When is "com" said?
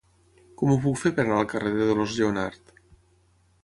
0.61-0.71